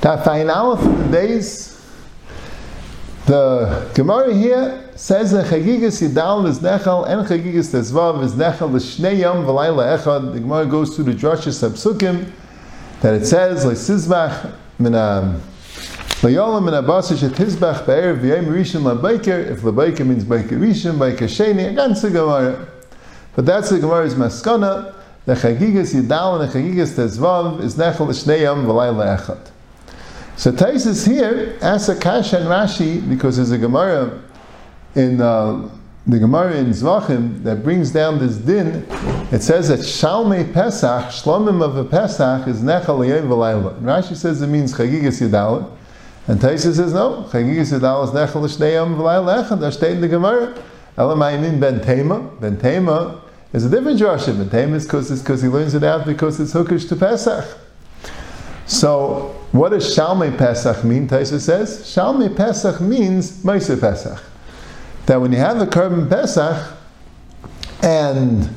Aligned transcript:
Tafayin 0.00 0.54
Aleph 0.54 0.84
in 0.84 1.10
the 1.10 1.16
days. 1.16 1.72
The 3.26 3.90
Gemara 3.94 4.32
here 4.32 4.90
says 4.94 5.32
that 5.32 5.46
Chagigas 5.46 6.00
Yidal 6.00 6.46
is 6.46 6.60
Nechal 6.60 7.08
and 7.08 7.26
Chagigas 7.26 7.74
Tezvav 7.74 8.22
is 8.22 8.34
Nechal 8.34 8.72
L'Shnei 8.72 9.18
Yom 9.18 9.44
V'Layla 9.44 9.98
Echad. 9.98 10.32
The 10.32 10.40
Gemara 10.40 10.66
goes 10.66 10.94
through 10.94 11.06
the 11.06 11.12
Drashas 11.12 11.58
Sapsukim 11.60 12.30
that 13.00 13.14
it 13.14 13.26
says 13.26 13.66
L'Sizbach 13.66 14.54
Min 14.78 14.92
Layolam 14.92 16.64
Min 16.64 16.74
Abasa 16.74 17.16
Shetizbach 17.16 17.84
Be'er 17.84 18.14
V'Yem 18.16 18.46
Rishon 18.46 18.82
LaBaiker 18.82 19.50
If 19.50 19.62
LaBaiker 19.62 20.06
means 20.06 20.24
Baiker 20.24 20.50
Rishon, 20.50 20.96
Baiker 20.96 21.26
Sheni, 21.26 21.70
against 21.70 22.02
the 22.02 22.10
Gemara. 22.10 22.75
But 23.36 23.44
that's 23.44 23.68
the 23.68 23.78
Gemara's 23.78 24.14
Maskana. 24.14 24.94
The 25.26 25.34
Chagigas 25.34 25.94
Yidal 25.94 26.40
and 26.40 26.50
the 26.50 26.58
Chagigas 26.58 26.94
Tezvav 26.94 27.60
is 27.60 27.74
Nechal 27.74 28.08
L'Shnei 28.08 28.40
Yom 28.40 28.64
V'Layla 28.64 29.18
Echad. 29.18 29.50
So 30.36 30.52
Tosfos 30.52 31.06
here 31.06 31.58
asks 31.60 31.90
a 31.90 31.96
kasha 31.98 32.38
and 32.38 32.46
Rashi 32.46 33.06
because 33.06 33.36
there's 33.36 33.50
a 33.50 33.58
Gemara 33.58 34.22
in 34.94 35.20
uh, 35.20 35.68
the 36.06 36.18
Gemara 36.18 36.54
in 36.54 36.68
Zvachim 36.68 37.42
that 37.42 37.62
brings 37.62 37.90
down 37.90 38.18
this 38.18 38.36
din. 38.36 38.86
It 39.30 39.42
says 39.42 39.68
that 39.68 39.80
Shalmei 39.80 40.50
Pesach, 40.54 41.06
Shlomim 41.06 41.62
of 41.62 41.76
a 41.76 41.84
Pesach 41.84 42.48
is 42.48 42.62
Nechal 42.62 43.06
Yom 43.06 43.28
V'Layla. 43.28 43.78
Rashi 43.82 44.16
says 44.16 44.40
it 44.40 44.46
means 44.46 44.72
Chagigas 44.72 45.20
Yidal, 45.20 45.70
and 46.26 46.40
Tosfos 46.40 46.76
says 46.76 46.94
no, 46.94 47.26
Chagigas 47.30 47.78
Yidal 47.78 48.04
is 48.04 48.10
Nechal 48.10 48.40
L'Shnei 48.40 48.72
Yom 48.72 48.96
V'Layla 48.96 49.44
Echad. 49.44 49.60
That's 49.60 49.76
stated 49.76 49.96
in 49.96 50.00
the 50.00 50.08
Gemara. 50.08 50.54
Elamayim 50.96 51.60
Ben 51.60 51.82
Tema. 51.82 52.20
Ben 52.40 52.58
Tema 52.58 53.20
is 53.52 53.64
a 53.64 53.70
different 53.70 53.98
drasha. 53.98 54.36
Ben 54.36 54.50
Tema 54.50 54.76
is 54.76 54.86
because 54.86 55.42
he 55.42 55.48
learns 55.48 55.74
it 55.74 55.84
out 55.84 56.06
because 56.06 56.40
it's 56.40 56.52
hookish 56.52 56.88
to 56.88 56.96
Pesach. 56.96 57.58
So, 58.66 59.36
what 59.52 59.68
does 59.68 59.96
Shalmei 59.96 60.36
Pesach 60.36 60.84
mean? 60.84 61.08
Taisa 61.08 61.40
says 61.40 61.80
Shalmei 61.82 62.36
Pesach 62.36 62.80
means 62.80 63.42
Meiser 63.44 63.80
Pesach. 63.80 64.22
That 65.06 65.20
when 65.20 65.32
you 65.32 65.38
have 65.38 65.60
a 65.60 65.66
carbon 65.66 66.08
Pesach 66.08 66.76
and 67.82 68.50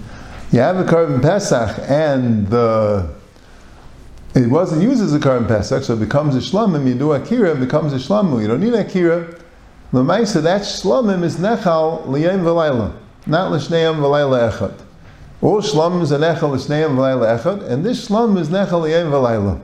you 0.52 0.60
have 0.60 0.78
a 0.78 0.84
carbon 0.84 1.22
Pesach 1.22 1.78
and 1.88 2.48
the 2.48 3.16
it 4.36 4.48
wasn't 4.48 4.82
used 4.82 5.02
as 5.02 5.14
a 5.14 5.20
carbon 5.20 5.48
Pesach, 5.48 5.84
so 5.84 5.94
it 5.94 6.00
becomes 6.00 6.36
a 6.36 6.40
shlomim. 6.40 6.88
You 6.88 6.96
do 6.96 7.12
akira, 7.14 7.56
it 7.56 7.60
becomes 7.60 7.94
a 7.94 7.98
shlomim. 7.98 8.42
You 8.42 8.48
don't 8.48 8.62
need 8.62 8.74
akira. 8.74 9.36
The 9.92 10.04
Meiser 10.04 10.42
that 10.44 10.62
shlomim 10.62 11.24
is 11.24 11.38
nechal 11.38 12.06
liyem 12.06 12.42
v'layla, 12.42 12.96
not 13.30 13.52
l'shneyam 13.52 13.98
v'layla 13.98 14.52
echad. 14.52 14.74
All 15.42 15.62
shlomim 15.62 16.02
is 16.02 16.12
a 16.12 16.18
nechal 16.18 16.52
l'shneyam 16.52 16.96
v'layla 16.96 17.40
echad, 17.40 17.64
and 17.70 17.86
this 17.86 18.10
shlomim 18.10 18.38
is 18.40 18.50
nechal 18.50 18.82
liyem 18.82 19.10
v'layla. 19.12 19.62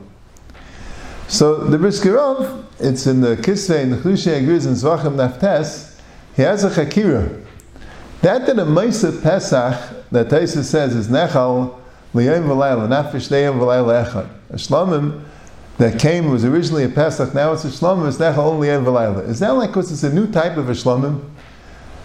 So 1.28 1.56
the 1.56 1.80
Brisker 1.80 2.14
Rav, 2.14 2.66
it's 2.80 3.08
in 3.08 3.22
the 3.22 3.36
Kisvei, 3.36 3.82
in 3.82 3.90
the 3.90 3.98
Chlushe 3.98 4.38
agrees 4.38 4.68
in 4.68 4.74
Zvachim 4.74 5.16
Naftes, 5.16 6.00
he 6.36 6.44
has 6.44 6.64
a 6.64 6.70
Chakira. 6.70 7.44
That 8.22 8.46
that 8.46 8.60
a 8.60 8.66
Maisa 8.66 9.24
Pesach, 9.24 10.06
that 10.12 10.28
Taisa 10.30 10.64
says 10.64 10.96
is 10.96 11.08
Nechal, 11.08 11.80
Liyayim 12.14 12.46
V'layla, 12.46 12.88
not 12.88 13.12
Fishneyim 13.12 13.58
V'layla 13.60 14.06
Echad. 14.06 14.30
A 14.52 14.56
Shlomim 14.56 15.24
that 15.78 16.00
came 16.00 16.30
was 16.30 16.46
originally 16.46 16.84
a 16.84 16.90
Pesach, 16.90 17.34
now 17.34 17.54
it's 17.54 17.66
a 17.66 17.70
Shlomim, 17.70 18.08
it's 18.08 18.18
Nechal 18.18 18.38
only 18.38 18.68
Liyayim 18.68 18.86
V'layla. 18.86 19.28
Is 19.28 19.40
that 19.40 19.50
like, 19.50 19.72
because 19.72 19.92
it's 19.92 20.04
a 20.04 20.14
new 20.14 20.28
type 20.32 20.58
of 20.58 20.70
a 20.70 20.74
Shlomim? 20.74 21.22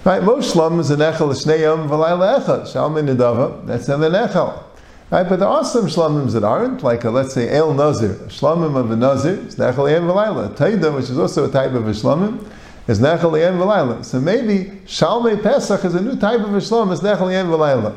Right, 0.02 0.22
most 0.22 0.54
Shlomim 0.54 0.78
is 0.78 0.90
a 0.90 0.96
Nechal, 0.96 1.28
Shneyim 1.28 1.86
V'layla 1.86 2.40
Echad. 2.40 2.62
Shalmin 2.62 3.14
Nidava, 3.14 3.66
that's 3.66 3.86
not 3.86 4.00
a 4.00 4.08
Nechal. 4.08 4.62
Right, 5.10 5.28
but 5.28 5.40
there 5.40 5.48
are 5.48 5.62
some 5.62 5.88
shlomims 5.88 6.32
that 6.32 6.42
aren't, 6.42 6.82
like 6.82 7.04
a, 7.04 7.10
let's 7.10 7.34
say 7.34 7.50
El 7.50 7.74
Nazir. 7.74 8.12
A 8.12 8.28
shlomim 8.28 8.76
of 8.76 8.90
a 8.90 8.96
Nazir 8.96 9.34
is 9.46 9.56
Nechal 9.56 9.90
Yem 9.90 10.04
V'layla. 10.04 10.56
Taida, 10.56 10.94
which 10.94 11.10
is 11.10 11.18
also 11.18 11.46
a 11.46 11.52
type 11.52 11.72
of 11.72 11.86
a 11.86 11.90
shlomim, 11.90 12.42
is 12.86 12.98
Nechal 12.98 13.38
Yem 13.38 13.58
V'layla. 13.58 14.02
So 14.02 14.18
maybe 14.20 14.70
Shalmei 14.86 15.42
Pesach 15.42 15.84
is 15.84 15.94
a 15.94 16.00
new 16.00 16.16
type 16.16 16.40
of 16.40 16.54
a 16.54 16.58
shlomim, 16.58 16.92
is 16.92 17.02
Nechal 17.02 17.30
Yem 17.30 17.48
V'layla. 17.48 17.94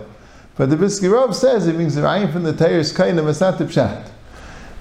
But 0.58 0.72
the 0.72 0.76
Brisker 0.76 1.10
Rav 1.10 1.34
says 1.34 1.68
it 1.68 1.78
means 1.78 1.96
the 1.96 2.02
Rayim 2.02 2.34
from 2.34 2.44
the 2.44 2.52
Teir's 2.52 2.92
Kainim, 2.92 3.30
it's 3.30 3.40
not 3.40 3.58
the 3.58 3.64
Pshat. 3.64 4.10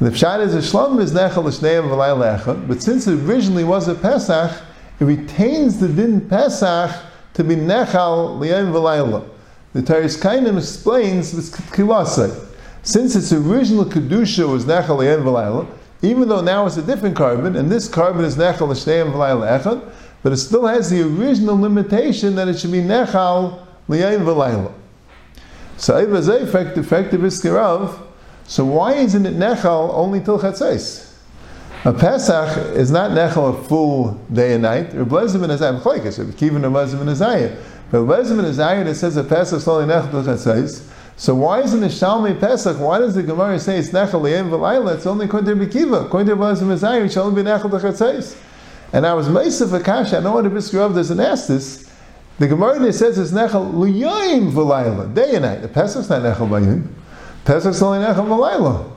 The 0.01 0.11
Pshat 0.11 0.41
is 0.41 0.57
a 0.57 0.59
shlomim 0.59 1.01
is 1.01 1.13
Nechal 1.13 1.45
L'shnei 1.45 1.81
V'layla 1.81 2.41
Echad, 2.41 2.67
but 2.67 2.83
since 2.83 3.07
it 3.07 3.21
originally 3.21 3.63
was 3.63 3.87
a 3.87 3.95
Pesach, 3.95 4.61
it 4.99 5.05
retains 5.05 5.79
the 5.79 5.87
din 5.87 6.29
Pesach 6.29 6.91
to 7.35 7.45
be 7.45 7.57
Nechal 7.57 8.39
L'yem 8.39 8.73
V'layla. 8.73 9.29
The 9.73 9.83
Teres 9.83 10.21
Kainim 10.21 10.59
explains 10.59 11.33
this 11.33 11.51
kilasai. 11.51 12.49
Since 12.83 13.15
its 13.17 13.33
original 13.33 13.85
kedusha 13.85 14.51
was 14.51 14.65
nechal 14.65 14.99
le'en 14.99 15.23
v'layla, 15.23 15.67
even 16.03 16.29
though 16.29 16.41
now 16.41 16.67
it's 16.67 16.77
a 16.77 16.83
different 16.83 17.17
carbon, 17.17 17.57
and 17.57 17.71
this 17.71 17.89
carbon 17.89 18.25
is 18.25 18.37
nechal 18.37 18.69
l'shnei 18.69 19.11
v'layla 19.11 19.61
echad, 19.61 19.93
but 20.23 20.33
it 20.33 20.39
still 20.39 20.67
has 20.67 20.91
the 20.91 21.01
original 21.01 21.59
limitation 21.59 22.35
that 22.35 22.49
it 22.49 22.59
should 22.59 22.73
be 22.73 22.83
nechal 22.83 23.65
le'en 23.89 24.21
v'layla. 24.25 24.73
So 25.77 25.95
Eivazay 25.95 26.43
effective 26.43 26.85
effective 26.85 27.25
is 27.25 27.41
So 27.41 28.65
why 28.65 28.95
isn't 28.95 29.25
it 29.25 29.37
nechal 29.37 29.95
only 29.95 30.21
till 30.21 30.39
chatzais? 30.39 31.12
A 31.85 31.93
Pesach 31.93 32.77
is 32.77 32.93
not 32.93 33.11
nechal 33.11 33.59
a 33.59 33.65
full 33.65 34.13
day 34.33 34.53
and 34.53 34.63
night. 34.63 34.91
Lezim 34.93 35.43
and 35.43 35.53
Azayim 35.53 35.81
chlekes. 35.81 36.17
Reb 36.17 36.29
Kivin 36.37 36.65
and 36.65 36.73
Lezim 36.73 37.01
and 37.01 37.11
Azayim. 37.11 37.61
But 37.91 38.03
Lezim 38.03 38.39
and 38.39 38.47
Azayim 38.47 38.87
it 38.87 38.95
says 38.95 39.17
a 39.17 39.25
Pesach 39.25 39.57
is 39.57 39.67
only 39.67 39.93
nechal 39.93 40.13
till 40.13 40.23
chatzais. 40.23 40.89
So 41.17 41.35
why 41.35 41.61
isn't 41.61 41.81
the 41.81 41.89
Shalmei 41.89 42.39
Pesach? 42.39 42.79
Why 42.79 43.01
does 43.01 43.17
the 43.17 43.25
Gemara 43.25 43.59
say 43.59 43.79
it's 43.79 43.91
nechal 43.91 44.21
le'em 44.21 44.49
v'layla? 44.49 44.95
It's 44.95 45.07
only 45.07 45.27
to 45.27 45.33
Bekiva. 45.33 46.09
To 46.09 46.17
Lezim 46.37 46.71
and 46.71 46.81
Azayim, 46.81 47.07
it 47.07 47.13
shall 47.13 47.25
only 47.25 47.43
be 47.43 47.49
nechal 47.51 47.69
till 47.69 47.81
chatzais. 47.81 48.37
And 48.93 49.05
I 49.05 49.15
was 49.15 49.27
Meisif 49.27 49.73
Akasha. 49.73 50.19
I 50.19 50.21
know 50.21 50.35
what 50.35 50.45
the 50.45 50.51
Brisker 50.51 50.89
doesn't 50.89 51.19
ask 51.19 51.49
this. 51.49 51.91
The 52.39 52.47
Gemara 52.47 52.93
says 52.93 53.19
it's 53.19 53.33
nechal 53.33 53.75
l'yayim 53.75 54.53
v'layla, 54.53 55.13
day 55.13 55.35
and 55.35 55.43
night. 55.43 55.63
The 55.63 55.69
Pesach's 55.69 56.09
not 56.09 56.23
nechal 56.23 56.49
b'yim. 56.49 56.87
Pesach's 57.45 57.83
only 57.83 58.07
nechal 58.07 58.25
v'layla. 58.29 58.89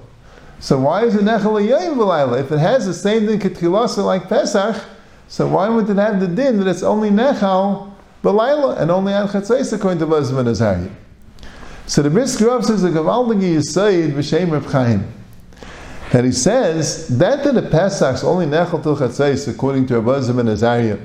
So 0.59 0.79
why 0.79 1.05
is 1.05 1.15
it 1.15 1.21
nechal 1.21 1.53
l'yayim 1.53 1.95
v'layla? 1.95 2.41
If 2.41 2.51
it 2.51 2.59
has 2.59 2.85
the 2.85 2.93
same 2.93 3.27
thing 3.27 3.39
ketilasa 3.39 4.03
like 4.03 4.29
Pesach, 4.29 4.83
so 5.27 5.47
why 5.47 5.69
would 5.69 5.89
it 5.89 5.97
have 5.97 6.19
the 6.19 6.27
din 6.27 6.57
that 6.59 6.67
it's 6.67 6.83
only 6.83 7.09
nechal 7.09 7.93
v'layla 8.23 8.79
and 8.79 8.91
only 8.91 9.13
on 9.13 9.27
chatzais 9.27 9.71
according 9.73 9.99
to 9.99 10.05
Lezim 10.05 10.37
and 10.39 10.49
Azariah? 10.49 10.89
So 11.87 12.01
the 12.01 12.09
Brisker 12.09 12.61
says 12.63 12.81
the 12.81 12.89
Gavaldagi 12.89 13.55
Yisayid 13.55 14.13
v'shem 14.13 14.51
Reb 14.51 14.65
Chaim. 14.65 15.11
That 16.11 16.23
he 16.23 16.31
says 16.31 17.07
that 17.17 17.43
the 17.43 17.61
Pesach's 17.61 18.23
only 18.23 18.45
nechal 18.45 18.81
til 18.81 18.95
chatzais 18.95 19.47
according 19.47 19.87
to 19.87 19.99
Rabbi 19.99 20.39
and 20.39 20.49
Azariah 20.49 20.99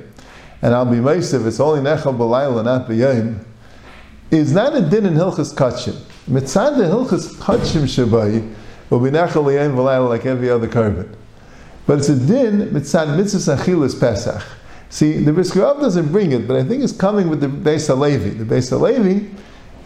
and 0.62 0.74
I'll 0.74 0.84
be 0.84 0.96
Meisiv, 0.96 1.46
it's 1.46 1.60
only 1.60 1.80
Nechal 1.80 2.16
B'layla, 2.16 2.64
not 2.64 2.86
B'yayim, 2.86 3.42
is 4.30 4.52
not 4.52 4.76
a 4.76 4.82
din 4.82 5.06
in 5.06 5.14
Hilchas 5.14 5.54
Kachim. 5.54 5.94
Mitzad 6.28 6.76
the 6.76 6.84
Hilchas 6.84 7.34
Kachim 7.36 7.84
Shabai 7.84 8.54
will 8.90 9.00
be 9.00 9.10
Nechal 9.10 9.44
B'yayim 9.44 9.74
B'layla 9.74 10.08
like 10.08 10.26
every 10.26 10.50
other 10.50 10.68
carbon. 10.68 11.16
But 11.86 12.00
it's 12.00 12.08
a 12.08 12.16
din 12.16 12.70
Mitzad 12.70 13.16
Mitzvah 13.16 13.56
Achilas 13.56 13.98
Pesach. 13.98 14.42
See, 14.90 15.18
the 15.18 15.32
Brisker 15.32 15.60
Rav 15.60 15.80
doesn't 15.80 16.10
bring 16.10 16.32
it, 16.32 16.48
but 16.48 16.56
I 16.56 16.64
think 16.64 16.82
it's 16.82 16.92
coming 16.92 17.28
with 17.28 17.40
the 17.40 17.46
Beis 17.46 17.86
Halevi. 17.86 18.30
The 18.30 18.44
Beis 18.44 18.70
Halevi, 18.70 19.30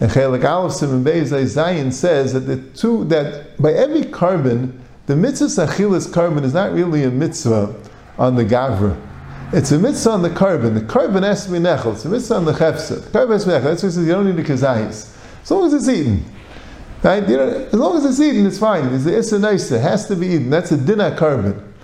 and 0.01 0.11
Chelik 0.11 0.45
Aleph 0.45 0.73
Simon 0.73 1.05
Beis 1.05 1.31
Zayin 1.31 1.93
says 1.93 2.33
that 2.33 2.41
the 2.41 2.57
two, 2.71 3.05
that 3.05 3.61
by 3.61 3.73
every 3.73 4.05
carbon, 4.05 4.83
the 5.07 5.15
Mitzvah 5.15 5.67
Achilas 5.67 6.13
carbon 6.13 6.43
is 6.43 6.55
not 6.55 6.73
really 6.73 7.05
a 7.05 7.11
mitzvah 7.11 7.75
on 8.19 8.37
the 8.37 8.45
Gavra. 8.45 8.99
It's 9.53 9.71
a 9.71 9.79
mitzvah 9.79 10.11
on 10.11 10.23
the 10.23 10.31
carbon. 10.31 10.75
The 10.75 10.81
carbon 10.81 11.23
has 11.23 11.47
to 11.47 11.53
be 11.53 11.59
nechel. 11.59 11.93
It's 11.93 12.05
a 12.05 12.09
mitzvah 12.09 12.35
on 12.35 12.45
the 12.45 12.53
chefsa. 12.53 13.05
The 13.05 13.11
carbon 13.11 13.35
has 13.35 13.45
to 13.45 13.51
be 13.51 13.57
nechel. 13.57 13.63
That's 13.63 13.97
why 13.97 14.03
you 14.03 14.09
don't 14.09 14.27
need 14.27 14.37
the 14.37 14.53
kazayis. 14.53 15.17
As 15.43 15.51
long 15.51 15.67
as 15.67 15.75
it's 15.75 15.89
eaten. 15.89 16.25
Right? 17.05 17.29
You 17.29 17.37
know, 17.37 17.49
as 17.49 17.75
long 17.75 17.99
as 17.99 18.07
it's 18.07 18.19
eaten, 18.19 18.47
it's 18.47 18.59
fine. 18.59 18.87
It's 18.95 19.05
the 19.05 19.19
issa. 19.19 19.37
It 19.77 19.83
has 19.83 20.09
to 20.09 20.17
be 20.17 20.27
eaten. 20.29 20.49
That's 20.49 20.73
a 20.73 20.77
dinner 20.79 21.15
carbon. 21.15 21.75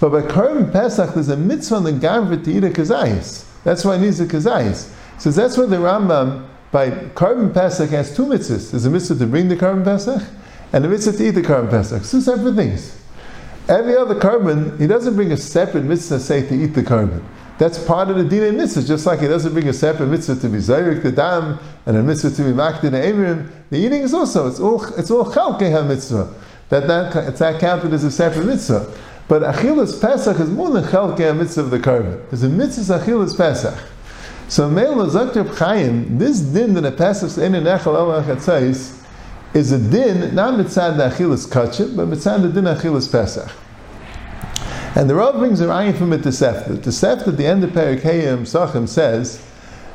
But 0.00 0.10
by 0.10 0.22
carbon 0.22 0.70
pesach, 0.70 1.14
there's 1.14 1.28
a 1.28 1.36
mitzvah 1.36 1.74
on 1.74 1.84
the 1.84 1.92
garvet 1.92 2.44
to 2.44 2.52
eat 2.52 2.62
a 2.62 2.70
kazayis. 2.70 3.44
That's 3.64 3.84
why 3.84 3.96
it 3.96 4.02
needs 4.02 4.20
a 4.20 4.26
kazayis. 4.26 4.88
So 5.18 5.32
that's 5.32 5.58
why 5.58 5.66
the 5.66 5.76
Rambam, 5.76 6.48
by 6.70 6.90
carbon 7.16 7.52
pesach, 7.52 7.90
has 7.90 8.14
two 8.14 8.26
mitzvahs. 8.26 8.70
There's 8.70 8.84
a 8.84 8.90
mitzvah 8.90 9.16
to 9.16 9.26
bring 9.26 9.48
the 9.48 9.56
carbon 9.56 9.82
pesach, 9.82 10.22
and 10.72 10.84
a 10.84 10.88
mitzvah 10.88 11.18
to 11.18 11.26
eat 11.26 11.32
the 11.32 11.42
carbon 11.42 11.70
pesach. 11.70 12.04
Two 12.04 12.20
separate 12.20 12.54
things. 12.54 12.96
Every 13.68 13.96
other 13.96 14.14
carbon, 14.14 14.78
he 14.78 14.86
doesn't 14.86 15.16
bring 15.16 15.32
a 15.32 15.36
separate 15.36 15.84
mitzvah 15.84 16.20
say 16.20 16.46
to 16.46 16.54
eat 16.54 16.74
the 16.74 16.84
carbon. 16.84 17.28
That's 17.58 17.84
part 17.84 18.08
of 18.08 18.16
the 18.16 18.24
din 18.24 18.56
mitzvah, 18.56 18.84
just 18.84 19.04
like 19.04 19.18
he 19.18 19.26
doesn't 19.26 19.52
bring 19.52 19.68
a 19.68 19.72
separate 19.72 20.06
mitzvah 20.06 20.36
to 20.36 20.48
be 20.48 20.58
zayrik 20.58 21.02
the 21.02 21.10
dam 21.10 21.58
and 21.86 21.96
a 21.96 22.02
mitzvah 22.04 22.30
to 22.30 22.42
be 22.44 22.50
makdin 22.50 22.92
the 22.92 22.98
emrim. 22.98 23.50
The 23.70 23.78
eating 23.78 24.02
is 24.02 24.14
also 24.14 24.46
it's 24.46 24.60
all 24.60 24.84
it's 24.94 25.10
all 25.10 25.24
chalkei 25.24 25.86
mitzvah. 25.86 26.32
That 26.68 26.86
that 26.86 27.28
it's 27.28 27.40
not 27.40 27.60
counted 27.60 27.92
as 27.92 28.04
a 28.04 28.12
separate 28.12 28.46
mitzvah. 28.46 28.96
But 29.26 29.42
achilas 29.42 30.00
pesach 30.00 30.38
is 30.38 30.48
more 30.48 30.70
than 30.70 30.84
chalkei 30.84 31.36
mitzvah 31.36 31.62
of 31.62 31.70
the 31.70 31.80
carbon. 31.80 32.24
There's 32.30 32.44
a 32.44 32.48
mitzvah 32.48 33.00
achilas 33.00 33.36
pesach. 33.36 33.76
So 34.46 34.70
Mela 34.70 35.06
Zakter 35.08 35.54
Chaim, 35.58 36.16
this 36.16 36.40
din 36.40 36.74
that 36.74 36.84
a 36.84 36.92
pesach 36.92 37.36
in 37.42 37.56
an 37.56 37.64
echel 37.64 37.94
el 37.94 38.12
is 39.54 39.72
a 39.72 39.78
din, 39.78 40.34
not 40.34 40.54
mitzad 40.54 40.96
the 40.96 41.08
achilas 41.10 41.48
kachim, 41.48 41.96
but 41.96 42.06
mitzad 42.08 42.42
the 42.42 42.48
din 42.48 42.64
achilas 42.64 43.10
pesach. 43.10 43.50
And 44.98 45.08
the 45.08 45.14
Rav 45.14 45.36
brings 45.36 45.60
a 45.60 45.66
raya 45.66 45.96
from 45.96 46.12
it 46.12 46.22
Tosefta. 46.22 46.82
The 46.82 46.90
Sefta 46.90 47.28
at 47.28 47.36
the 47.36 47.46
end 47.46 47.62
of 47.62 47.70
Perikayim 47.70 48.38
Sachim 48.38 48.88
says 48.88 49.40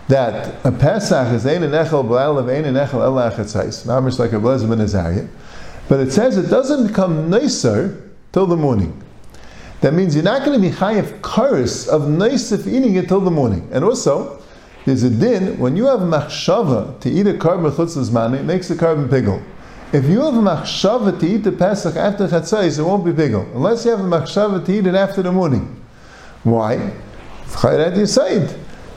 that 0.08 0.66
a 0.66 0.72
Pesach 0.72 1.34
is 1.34 1.46
ein 1.46 1.60
echel 1.60 2.06
b'al 2.06 2.40
of 2.40 2.48
ein 2.48 2.64
echel 2.64 3.02
el 3.02 3.16
achatzais. 3.16 3.86
Like 4.18 4.32
a 4.32 4.40
blazim 4.40 4.72
in 4.72 4.80
Azariah. 4.80 5.28
But 5.90 6.00
it 6.00 6.14
says 6.14 6.38
it 6.38 6.50
doesn't 6.50 6.88
become 6.88 7.30
nicer 7.30 8.14
till 8.32 8.46
the 8.46 8.56
morning. 8.56 9.04
That 9.82 9.94
means 9.94 10.16
you're 10.16 10.24
not 10.24 10.46
going 10.46 10.62
to 10.62 10.70
be 10.70 10.74
chayiv 10.74 11.20
karis 11.20 11.86
of 11.90 12.08
nice 12.08 12.54
if 12.54 12.66
eating 12.66 12.96
it 12.96 13.10
till 13.10 13.20
the 13.20 13.30
morning. 13.30 13.68
And 13.74 13.84
also, 13.84 14.42
there's 14.86 15.04
a 15.04 15.10
din, 15.10 15.60
when 15.60 15.76
you 15.76 15.88
have 15.88 16.00
machshava 16.00 17.02
to 17.02 17.10
eat 17.10 17.28
a 17.28 17.38
carbon 17.38 17.72
chutzlas 17.72 18.10
mani, 18.10 18.38
it 18.38 18.44
makes 18.44 18.70
the 18.70 18.76
carbon 18.78 19.10
piggle. 19.10 19.44
If 19.94 20.06
you 20.06 20.22
have 20.22 20.34
a 20.34 20.38
machshava 20.38 21.20
to 21.20 21.26
eat 21.28 21.44
the 21.44 21.52
Pesach 21.52 21.96
after 21.96 22.28
Chatzais, 22.28 22.80
it 22.80 22.84
won't 22.84 23.06
be 23.06 23.12
piggle. 23.12 23.46
Unless 23.56 23.86
you 23.86 23.92
have 23.92 24.00
a 24.00 24.04
machshava 24.04 24.66
to 24.66 24.74
eat 24.74 24.88
it 24.88 24.96
after 24.96 25.22
the 25.22 25.32
morning. 25.32 25.80
Why? 26.42 26.92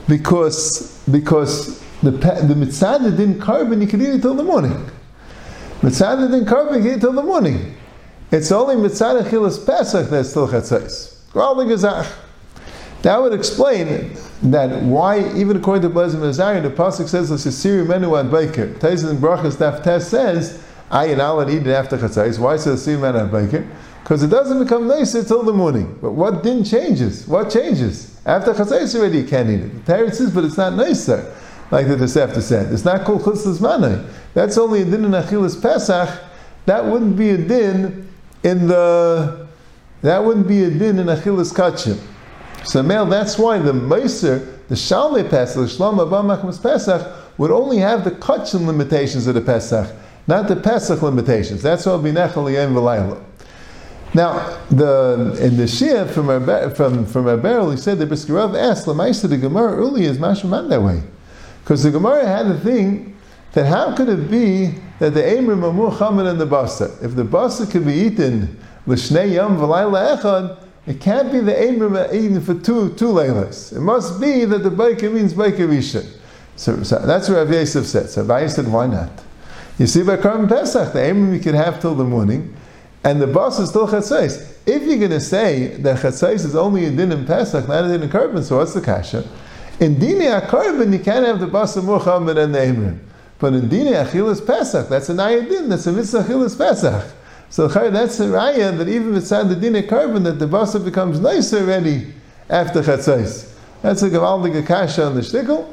Because, 0.07 1.03
because 1.11 1.79
the, 2.01 2.09
the 2.09 2.55
mitzvah 2.55 3.11
didn't 3.11 3.39
carbon, 3.39 3.79
you 3.79 3.85
can 3.85 4.01
eat 4.01 4.09
it 4.09 4.21
till 4.23 4.33
the 4.33 4.43
morning. 4.43 4.89
Mitzvah 5.83 6.29
didn't 6.31 6.47
carbon, 6.47 6.77
you 6.77 6.81
can 6.81 6.89
eat 6.89 6.95
it 6.95 7.01
till 7.01 7.13
the 7.13 7.21
morning. 7.21 7.77
It's 8.31 8.51
only 8.51 8.75
mitzvah 8.75 9.21
chilas 9.29 9.63
Pesach 9.63 10.09
that's 10.09 10.31
still 10.31 10.47
chatzais. 10.47 11.13
That 13.03 13.21
would 13.21 13.33
explain 13.33 14.17
that 14.41 14.81
why, 14.81 15.19
even 15.35 15.57
according 15.57 15.83
to 15.83 15.89
Blazim 15.89 16.23
Azariah, 16.23 16.61
the 16.61 16.71
pasuk 16.71 17.07
says 17.07 17.29
"L'sisiri 17.29 17.85
menu 17.87 18.17
ad 18.17 18.31
baker." 18.31 18.73
Taisin 18.79 19.17
Brachas 19.17 19.55
Daf 19.57 19.83
Tes 19.83 20.66
"I 20.89 21.05
and 21.07 21.21
Allah 21.21 21.49
eat 21.49 21.65
it 21.65 21.67
after 21.67 21.97
chatzais." 21.97 22.39
Why 22.39 22.57
says 22.57 22.87
"L'sisiri 22.87 23.01
menu 23.01 23.21
ad 23.21 23.31
baker"? 23.31 23.65
Because 24.03 24.23
it 24.23 24.29
doesn't 24.29 24.63
become 24.63 24.87
nicer 24.87 25.23
till 25.23 25.43
the 25.43 25.51
morning. 25.51 25.97
But 26.01 26.11
what 26.11 26.41
din 26.41 26.63
changes? 26.63 27.27
What 27.27 27.49
changes 27.49 28.17
after 28.25 28.53
chatzais 28.53 28.95
already? 28.95 29.19
You 29.19 29.27
can't 29.27 29.49
eat 29.49 29.59
it. 29.59 29.73
The 29.73 29.91
parent 29.91 30.15
says, 30.15 30.31
but 30.31 30.45
it's 30.45 30.55
not 30.55 30.73
nicer, 30.73 31.29
like 31.71 31.87
the 31.87 31.95
Tosefta 31.95 32.41
said. 32.41 32.71
It's 32.71 32.85
not 32.85 33.03
called 33.03 33.23
chutzlas 33.23 33.59
manai. 33.59 34.05
That's 34.33 34.57
only 34.57 34.83
a 34.83 34.85
din 34.85 35.03
in 35.03 35.11
achilas 35.11 35.61
Pesach. 35.61 36.09
That 36.67 36.85
wouldn't 36.85 37.17
be 37.17 37.31
a 37.31 37.37
din 37.37 38.07
in 38.43 38.67
the 38.67 39.47
that 40.03 40.23
wouldn't 40.23 40.47
be 40.47 40.63
a 40.63 40.69
din 40.69 40.99
in 40.99 41.07
achilas 41.07 41.53
kachim. 41.53 41.99
So 42.63 42.83
male, 42.83 43.05
that's 43.05 43.37
why 43.37 43.57
the 43.57 43.71
meiser, 43.73 44.57
the 44.67 44.75
shalmei 44.75 45.29
pesach, 45.29 45.55
the 45.55 45.63
shlom 45.63 45.97
abamachmas 45.97 46.61
pesach, 46.61 47.05
would 47.37 47.51
only 47.51 47.77
have 47.77 48.03
the 48.03 48.11
kachim 48.11 48.65
limitations 48.67 49.27
of 49.27 49.35
the 49.35 49.41
pesach, 49.41 49.89
not 50.27 50.47
the 50.47 50.55
pesach 50.55 51.01
limitations. 51.01 51.61
That's 51.61 51.87
all 51.87 51.99
binechal 51.99 52.51
yem 52.51 52.73
v'layla. 52.73 53.23
Now, 54.13 54.57
the 54.69 55.37
in 55.41 55.57
the 55.57 55.63
shia 55.63 56.09
from 56.09 56.29
our, 56.29 56.69
from 56.71 57.05
from 57.05 57.27
our 57.27 57.37
barrel, 57.37 57.71
he 57.71 57.77
said 57.77 57.99
the 57.99 58.05
Brisker 58.05 58.33
Rav 58.33 58.55
asked 58.55 58.85
Lamaisa 58.85 59.27
the 59.29 59.37
Gemara 59.37 59.75
earlier 59.75 60.09
is 60.09 60.17
mashman 60.17 60.69
that 60.69 60.81
way, 60.81 61.01
because 61.63 61.83
the 61.83 61.91
Gemara 61.91 62.25
had 62.25 62.47
a 62.47 62.59
thing 62.59 63.17
that 63.53 63.65
how 63.65 63.95
could 63.95 64.09
it 64.09 64.31
be 64.31 64.75
that 64.99 65.13
the 65.13 65.21
Amrim 65.21 65.63
are 65.63 65.73
more 65.73 66.23
than 66.23 66.37
the 66.37 66.47
basa? 66.47 67.03
If 67.03 67.15
the 67.15 67.23
basa 67.23 67.69
could 67.69 67.85
be 67.85 67.93
eaten 67.93 68.57
l'shnei 68.85 69.33
yom 69.33 69.57
v'layla 69.57 70.17
echad, 70.17 70.57
it 70.87 71.01
can't 71.01 71.31
be 71.31 71.41
the 71.41 71.51
Amrim 71.51 72.13
eaten 72.13 72.41
for 72.41 72.53
two 72.53 72.93
two 72.95 73.09
laylas. 73.09 73.75
It 73.75 73.81
must 73.81 74.21
be 74.21 74.45
that 74.45 74.63
the 74.63 74.71
baker 74.71 75.09
means 75.09 75.33
baker 75.33 75.67
rishon. 75.67 76.07
So, 76.55 76.81
so, 76.81 76.97
that's 77.05 77.29
what 77.29 77.35
Rav 77.35 77.51
Yosef 77.51 77.85
said. 77.85 78.09
So 78.09 78.23
Rav 78.23 78.51
said, 78.51 78.67
why 78.67 78.87
not? 78.87 79.11
You 79.77 79.85
see, 79.85 80.01
by 80.01 80.17
Karm 80.17 80.49
Pesach, 80.49 80.93
the 80.93 80.99
Amrim 80.99 81.33
you 81.33 81.39
can 81.39 81.53
have 81.53 81.79
till 81.79 81.93
the 81.93 82.03
morning, 82.03 82.55
and 83.03 83.21
the 83.21 83.27
basa 83.27 83.61
is 83.61 83.69
still 83.69 83.87
chatzais. 83.87 84.57
If 84.65 84.83
you're 84.83 84.97
going 84.97 85.11
to 85.11 85.19
say 85.19 85.67
that 85.67 85.99
chatzais 85.99 86.45
is 86.45 86.55
only 86.55 86.85
a 86.85 86.91
din 86.91 87.11
in 87.11 87.25
Pesach, 87.25 87.67
not 87.67 87.85
a 87.85 87.87
din 87.87 88.01
in 88.01 88.09
Karban, 88.09 88.43
so 88.43 88.57
what's 88.57 88.73
the 88.73 88.81
kasha? 88.81 89.23
In 89.79 89.97
Dini 89.97 90.41
HaKarban, 90.41 90.91
you 90.91 90.97
can't 90.97 91.25
have 91.25 91.39
the 91.39 91.45
basa 91.45 91.83
more 91.83 91.99
chamer 91.99 92.33
than 92.33 92.51
the 92.51 92.57
Amrim. 92.57 92.97
But 93.37 93.53
in 93.53 93.69
Dini 93.69 93.93
Achilas 94.03 94.45
Pesach, 94.45 94.89
that's 94.89 95.09
an 95.09 95.17
ayadin, 95.17 95.69
that's 95.69 95.85
a 95.85 95.91
mitzvah 95.91 96.23
Achilas 96.23 96.57
Pesach. 96.57 97.13
So 97.49 97.67
that's 97.67 98.19
a 98.19 98.25
raya 98.25 98.75
that 98.75 98.89
even 98.89 99.13
inside 99.13 99.43
the 99.43 99.55
Dini 99.55 99.87
carbon, 99.87 100.23
that 100.23 100.39
the 100.39 100.47
basa 100.47 100.83
becomes 100.83 101.19
nice 101.19 101.53
already 101.53 102.13
after 102.49 102.81
Chatzais. 102.81 103.53
That's 103.83 104.01
a 104.01 104.09
Gavaldig 104.09 104.63
Akasha 104.63 105.05
on 105.05 105.13
the 105.13 105.21
Shtickle. 105.21 105.71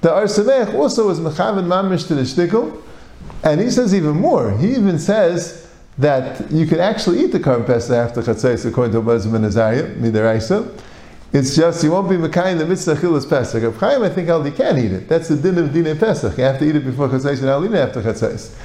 The 0.00 0.12
Ohr 0.12 0.24
Sameach 0.24 0.74
also 0.74 1.06
was 1.06 1.20
Mechavan 1.20 1.66
Mamish 1.66 2.08
to 2.08 2.16
the 2.16 2.22
Shtickle. 2.22 2.82
And 3.44 3.60
he 3.60 3.70
says 3.70 3.94
even 3.94 4.16
more. 4.16 4.56
He 4.56 4.74
even 4.74 4.98
says 4.98 5.68
that 5.98 6.50
you 6.50 6.66
can 6.66 6.80
actually 6.80 7.20
eat 7.20 7.30
the 7.30 7.38
carbon 7.38 7.66
pesach 7.66 7.94
after 7.94 8.22
chatzais 8.22 8.66
according 8.66 8.92
to 8.92 9.02
Bezim 9.02 9.34
and 9.34 9.44
Azariah, 9.44 9.94
midaraisa. 9.96 10.80
It's 11.32 11.54
just 11.54 11.84
you 11.84 11.90
won't 11.90 12.08
be 12.08 12.16
Mekayim 12.16 12.58
the 12.58 12.66
mitzvah 12.66 12.94
chilas 12.94 13.28
Pesach. 13.28 13.62
Of 13.62 13.76
Chaim, 13.76 14.02
I 14.02 14.08
think 14.08 14.28
you 14.28 14.52
can 14.52 14.78
eat 14.78 14.92
it. 14.92 15.08
That's 15.08 15.28
the 15.28 15.36
din 15.36 15.58
of 15.58 15.72
din 15.72 15.96
Pesach. 15.98 16.38
You 16.38 16.44
have 16.44 16.58
to 16.58 16.64
eat 16.64 16.76
it 16.76 16.84
before 16.84 17.08
Chatzais 17.08 17.40
and 17.40 17.50
I'll 17.50 17.64
eat 17.64 17.72
it 17.72 17.76
after 17.76 18.00
Chatzais. 18.00 18.56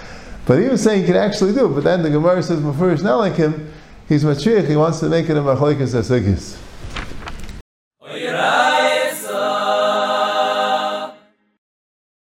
But 0.46 0.60
he 0.60 0.70
was 0.70 0.82
saying 0.82 1.02
you 1.02 1.08
can 1.08 1.18
actually 1.18 1.54
do 1.54 1.66
it. 1.66 1.76
But 1.76 1.84
then 1.84 2.02
the 2.02 2.10
Gemara 2.10 2.42
says 2.42 2.60
he's 2.60 3.04
not 3.04 3.18
like 3.18 3.36
him, 3.36 3.72
he's 4.08 4.24
matriach. 4.24 4.68
He 4.68 4.76
wants 4.76 5.00
to 5.02 5.10
make 5.10 5.30
it 5.30 5.36
a 5.36 5.42
machlekes 5.42 5.94
asugis. 5.94 6.58